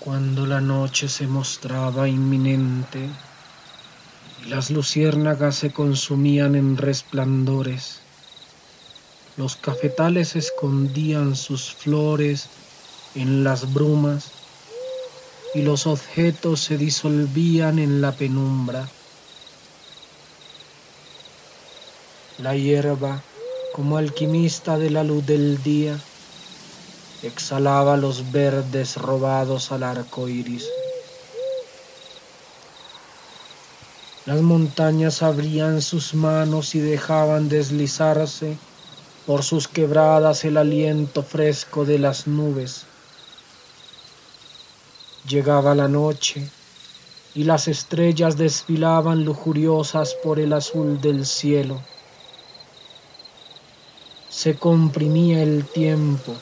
Cuando 0.00 0.46
la 0.46 0.62
noche 0.62 1.10
se 1.10 1.26
mostraba 1.26 2.08
inminente 2.08 3.06
y 4.42 4.48
las 4.48 4.70
luciérnagas 4.70 5.56
se 5.56 5.72
consumían 5.72 6.54
en 6.54 6.78
resplandores, 6.78 8.00
los 9.36 9.56
cafetales 9.56 10.36
escondían 10.36 11.36
sus 11.36 11.74
flores 11.74 12.48
en 13.14 13.44
las 13.44 13.74
brumas 13.74 14.32
y 15.54 15.60
los 15.60 15.86
objetos 15.86 16.60
se 16.60 16.78
disolvían 16.78 17.78
en 17.78 18.00
la 18.00 18.12
penumbra. 18.12 18.88
La 22.38 22.56
hierba, 22.56 23.20
como 23.74 23.98
alquimista 23.98 24.78
de 24.78 24.88
la 24.88 25.04
luz 25.04 25.26
del 25.26 25.62
día, 25.62 25.98
exhalaba 27.22 27.96
los 27.96 28.32
verdes 28.32 28.96
robados 28.96 29.72
al 29.72 29.82
arco 29.82 30.28
iris. 30.28 30.66
Las 34.26 34.40
montañas 34.40 35.22
abrían 35.22 35.82
sus 35.82 36.14
manos 36.14 36.74
y 36.74 36.80
dejaban 36.80 37.48
deslizarse 37.48 38.56
por 39.26 39.42
sus 39.42 39.68
quebradas 39.68 40.44
el 40.44 40.56
aliento 40.56 41.22
fresco 41.22 41.84
de 41.84 41.98
las 41.98 42.26
nubes. 42.26 42.84
Llegaba 45.28 45.74
la 45.74 45.88
noche 45.88 46.48
y 47.34 47.44
las 47.44 47.68
estrellas 47.68 48.36
desfilaban 48.36 49.24
lujuriosas 49.24 50.14
por 50.14 50.40
el 50.40 50.52
azul 50.52 51.00
del 51.00 51.26
cielo. 51.26 51.80
Se 54.28 54.54
comprimía 54.56 55.42
el 55.42 55.66
tiempo 55.66 56.34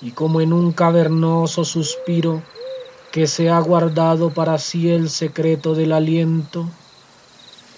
y 0.00 0.12
como 0.12 0.40
en 0.40 0.52
un 0.52 0.72
cavernoso 0.72 1.64
suspiro 1.64 2.42
que 3.10 3.26
se 3.26 3.50
ha 3.50 3.58
guardado 3.58 4.30
para 4.30 4.58
sí 4.58 4.90
el 4.90 5.10
secreto 5.10 5.74
del 5.74 5.92
aliento, 5.92 6.68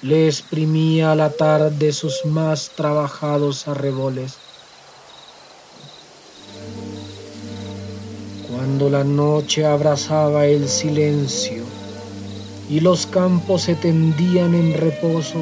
le 0.02 0.26
exprimía 0.26 1.12
a 1.12 1.14
la 1.14 1.30
tarde 1.30 1.92
sus 1.92 2.24
más 2.24 2.70
trabajados 2.74 3.68
arreboles. 3.68 4.34
Cuando 8.48 8.90
la 8.90 9.04
noche 9.04 9.64
abrazaba 9.64 10.46
el 10.46 10.68
silencio 10.68 11.64
y 12.68 12.80
los 12.80 13.06
campos 13.06 13.62
se 13.62 13.74
tendían 13.74 14.54
en 14.54 14.74
reposo, 14.74 15.38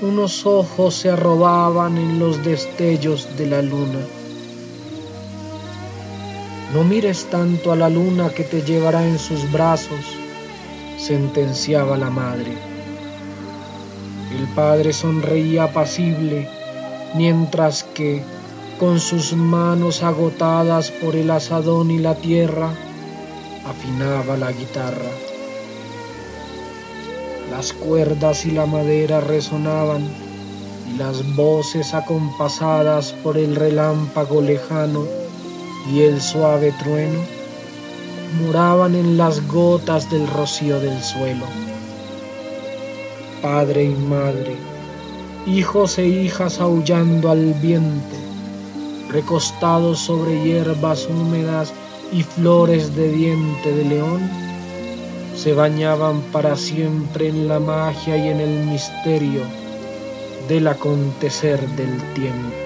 unos 0.00 0.46
ojos 0.46 0.94
se 0.94 1.10
arrobaban 1.10 1.98
en 1.98 2.18
los 2.18 2.42
destellos 2.44 3.28
de 3.36 3.46
la 3.46 3.62
luna. 3.62 4.00
No 6.72 6.84
mires 6.84 7.26
tanto 7.26 7.70
a 7.70 7.76
la 7.76 7.90
luna 7.90 8.30
que 8.30 8.44
te 8.44 8.62
llevará 8.62 9.06
en 9.06 9.18
sus 9.18 9.52
brazos, 9.52 10.16
sentenciaba 10.96 11.98
la 11.98 12.08
madre. 12.08 12.56
El 14.38 14.46
padre 14.54 14.94
sonreía 14.94 15.64
apacible, 15.64 16.48
mientras 17.14 17.84
que, 17.84 18.22
con 18.80 19.00
sus 19.00 19.34
manos 19.34 20.02
agotadas 20.02 20.90
por 20.90 21.14
el 21.14 21.30
asadón 21.30 21.90
y 21.90 21.98
la 21.98 22.14
tierra, 22.14 22.70
afinaba 23.66 24.38
la 24.38 24.50
guitarra. 24.50 25.10
Las 27.50 27.74
cuerdas 27.74 28.46
y 28.46 28.50
la 28.50 28.64
madera 28.64 29.20
resonaban 29.20 30.08
y 30.88 30.96
las 30.96 31.36
voces 31.36 31.92
acompasadas 31.92 33.12
por 33.12 33.36
el 33.36 33.56
relámpago 33.56 34.40
lejano 34.40 35.21
y 35.90 36.02
el 36.02 36.20
suave 36.20 36.72
trueno 36.82 37.20
muraban 38.40 38.94
en 38.94 39.16
las 39.16 39.46
gotas 39.48 40.10
del 40.10 40.26
rocío 40.26 40.80
del 40.80 41.02
suelo. 41.02 41.44
Padre 43.42 43.84
y 43.84 43.94
madre, 43.94 44.56
hijos 45.46 45.98
e 45.98 46.06
hijas 46.06 46.60
aullando 46.60 47.30
al 47.30 47.54
viento, 47.54 48.16
recostados 49.10 49.98
sobre 49.98 50.42
hierbas 50.42 51.06
húmedas 51.06 51.72
y 52.12 52.22
flores 52.22 52.94
de 52.94 53.10
diente 53.10 53.72
de 53.72 53.84
león, 53.84 54.30
se 55.34 55.52
bañaban 55.54 56.20
para 56.32 56.56
siempre 56.56 57.28
en 57.28 57.48
la 57.48 57.58
magia 57.58 58.16
y 58.16 58.28
en 58.28 58.40
el 58.40 58.66
misterio 58.66 59.42
del 60.48 60.68
acontecer 60.68 61.60
del 61.70 61.96
tiempo. 62.14 62.61